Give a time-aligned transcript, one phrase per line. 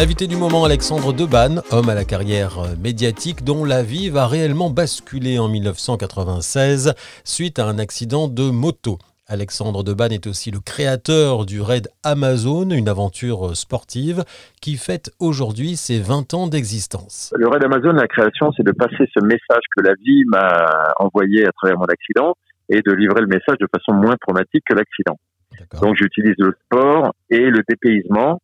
[0.00, 4.70] L'invité du moment, Alexandre Debanne, homme à la carrière médiatique dont la vie va réellement
[4.70, 8.96] basculer en 1996 suite à un accident de moto.
[9.28, 14.24] Alexandre Debanne est aussi le créateur du raid Amazon, une aventure sportive
[14.62, 17.34] qui fête aujourd'hui ses 20 ans d'existence.
[17.36, 21.44] Le raid Amazon, la création, c'est de passer ce message que la vie m'a envoyé
[21.44, 22.36] à travers mon accident
[22.70, 25.18] et de livrer le message de façon moins traumatique que l'accident.
[25.82, 28.40] Donc j'utilise le sport et le dépaysement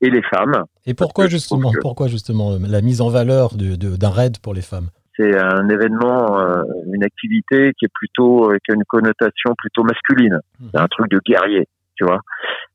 [0.00, 0.64] et les femmes.
[0.86, 4.88] Et pourquoi justement, pourquoi justement la mise en valeur d'un raid pour les femmes?
[5.16, 6.62] C'est un événement, euh,
[6.92, 10.40] une activité qui est plutôt qui a une connotation plutôt masculine.
[10.58, 10.66] Mmh.
[10.72, 12.18] C'est un truc de guerrier, tu vois.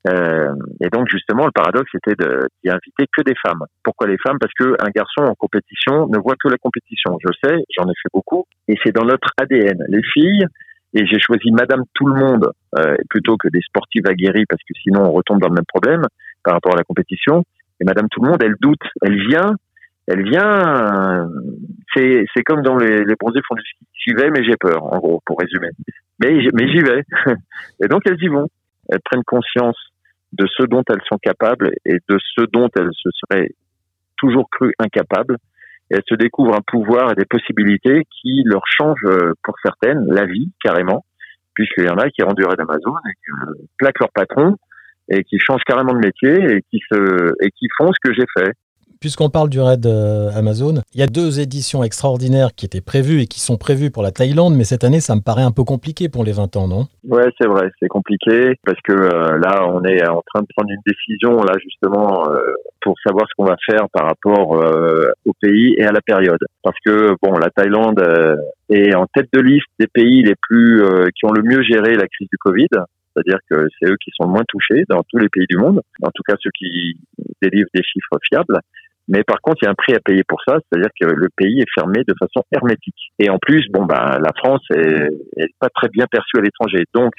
[0.08, 3.64] Euh, et donc justement, le paradoxe c'était d'y inviter que des femmes.
[3.84, 4.38] Pourquoi les femmes?
[4.40, 7.18] Parce que un garçon en compétition ne voit que la compétition.
[7.22, 9.84] Je sais, j'en ai fait beaucoup, et c'est dans notre ADN.
[9.90, 10.46] Les filles,
[10.94, 14.74] et j'ai choisi Madame Tout le Monde euh, plutôt que des sportives aguerries parce que
[14.82, 16.04] sinon on retombe dans le même problème
[16.44, 17.44] par rapport à la compétition.
[17.82, 19.56] Et Madame Tout le Monde, elle doute, elle vient
[20.10, 21.30] elle vient,
[21.94, 23.86] c'est c'est comme dans les, les bronzés font du ski.
[23.94, 25.70] J'y vais, mais j'ai peur, en gros, pour résumer.
[26.20, 27.04] Mais mais j'y vais.
[27.84, 28.48] Et donc elles y vont.
[28.90, 29.78] Elles prennent conscience
[30.34, 33.50] de ce dont elles sont capables et de ce dont elles se seraient
[34.18, 35.38] toujours crues incapables.
[35.92, 40.06] Et elles se découvrent un pouvoir et des possibilités qui leur changent, euh, pour certaines,
[40.08, 41.06] la vie carrément,
[41.54, 44.56] puisqu'il y en a qui rendent du Amazon et qui plaquent leur patron
[45.10, 48.26] et qui changent carrément de métier et qui se et qui font ce que j'ai
[48.38, 48.52] fait.
[49.00, 53.22] Puisqu'on parle du raid euh, Amazon, il y a deux éditions extraordinaires qui étaient prévues
[53.22, 55.64] et qui sont prévues pour la Thaïlande, mais cette année, ça me paraît un peu
[55.64, 56.88] compliqué pour les 20 ans, non?
[57.08, 60.70] Ouais, c'est vrai, c'est compliqué parce que euh, là, on est en train de prendre
[60.70, 62.40] une décision là justement euh,
[62.82, 64.52] pour savoir ce qu'on va faire par rapport
[65.26, 66.40] au pays et à la période.
[66.62, 68.04] Parce que bon, la Thaïlande
[68.70, 70.84] est en tête de liste des pays les plus
[71.16, 72.68] qui ont le mieux géré la crise du Covid
[73.14, 75.82] c'est-à-dire que c'est eux qui sont le moins touchés dans tous les pays du monde,
[76.02, 77.00] en tout cas ceux qui
[77.42, 78.60] délivrent des chiffres fiables.
[79.10, 81.30] Mais par contre, il y a un prix à payer pour ça, c'est-à-dire que le
[81.36, 83.12] pays est fermé de façon hermétique.
[83.18, 86.84] Et en plus, bon, bah, la France est, pas très bien perçue à l'étranger.
[86.94, 87.12] Donc,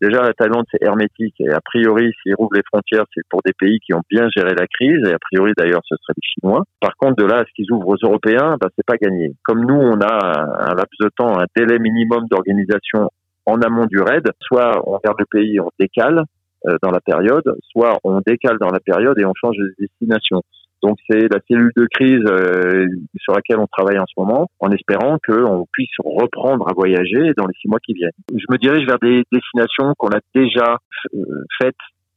[0.00, 1.34] déjà, la Thaïlande, c'est hermétique.
[1.40, 4.54] Et a priori, s'ils rouvrent les frontières, c'est pour des pays qui ont bien géré
[4.58, 5.06] la crise.
[5.06, 6.64] Et a priori, d'ailleurs, ce serait les Chinois.
[6.80, 9.32] Par contre, de là à ce qu'ils ouvrent aux Européens, bah, c'est pas gagné.
[9.44, 13.10] Comme nous, on a un laps de temps, un délai minimum d'organisation
[13.46, 16.24] en amont du raid, soit on regarde le pays, on décale
[16.66, 20.42] euh, dans la période, soit on décale dans la période et on change de destination.
[20.82, 22.86] Donc c'est la cellule de crise euh,
[23.18, 27.46] sur laquelle on travaille en ce moment, en espérant qu'on puisse reprendre à voyager dans
[27.46, 28.10] les six mois qui viennent.
[28.30, 30.78] Je me dirige vers des destinations qu'on a déjà
[31.14, 31.74] euh, faites,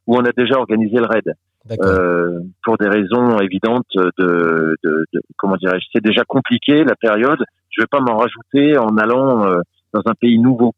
[0.08, 1.34] où on a déjà organisé le raid.
[1.84, 7.40] Euh, pour des raisons évidentes de, de, de comment dirais-je, c'est déjà compliqué la période.
[7.70, 9.62] Je vais pas m'en rajouter en allant euh,
[9.94, 10.74] dans un pays nouveau.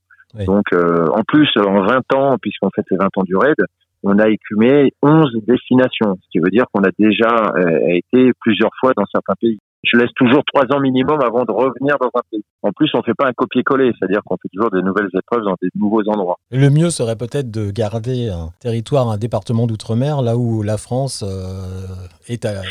[0.46, 3.56] Donc en plus en 20 ans, puisqu'on fait les 20 ans du raid,
[4.04, 8.72] on a écumé 11 destinations, ce qui veut dire qu'on a déjà euh, été plusieurs
[8.80, 9.60] fois dans certains pays.
[9.84, 12.44] Je laisse toujours trois ans minimum avant de revenir dans un pays.
[12.62, 15.56] En plus, on fait pas un copier-coller, c'est-à-dire qu'on fait toujours de nouvelles épreuves dans
[15.60, 16.38] des nouveaux endroits.
[16.52, 21.24] Le mieux serait peut-être de garder un territoire, un département d'outre-mer, là où la France
[21.28, 21.96] euh,
[22.28, 22.62] est à.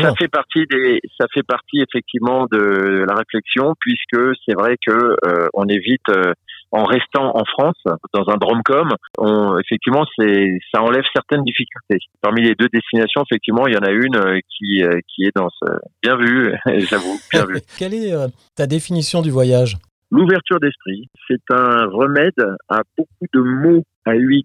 [0.00, 5.16] ça fait partie des, ça fait partie effectivement de la réflexion, puisque c'est vrai que
[5.26, 6.06] euh, on évite
[6.72, 7.76] en restant en France,
[8.14, 8.88] dans un dromcom,
[9.18, 11.98] on, effectivement, c'est, ça enlève certaines difficultés.
[12.22, 15.36] Parmi les deux destinations, effectivement, il y en a une euh, qui, euh, qui est
[15.36, 15.70] dans ce,
[16.02, 16.54] bien vu,
[16.88, 17.60] j'avoue, bien vu.
[17.78, 19.76] Quelle est euh, ta définition du voyage?
[20.10, 24.42] L'ouverture d'esprit, c'est un remède à beaucoup de mots à UX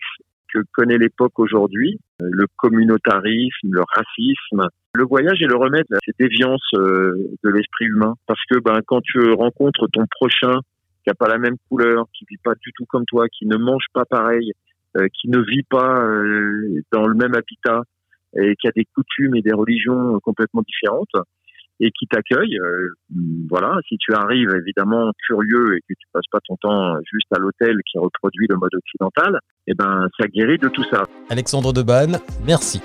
[0.54, 4.70] que connaît l'époque aujourd'hui, le communautarisme, le racisme.
[4.96, 8.14] Le voyage est le remède à ces déviances de l'esprit humain.
[8.28, 10.62] Parce que ben, quand tu rencontres ton prochain
[11.08, 13.56] qui a pas la même couleur, qui vit pas du tout comme toi, qui ne
[13.56, 14.52] mange pas pareil,
[14.98, 17.82] euh, qui ne vit pas euh, dans le même habitat
[18.36, 21.26] et qui a des coutumes et des religions complètement différentes
[21.80, 22.60] et qui t'accueille.
[22.60, 22.90] Euh,
[23.50, 27.40] voilà, si tu arrives évidemment curieux et que tu passes pas ton temps juste à
[27.40, 31.04] l'hôtel qui reproduit le mode occidental, eh ben ça guérit de tout ça.
[31.30, 32.82] Alexandre Debanne, merci.